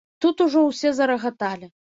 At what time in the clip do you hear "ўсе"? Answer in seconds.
0.69-0.95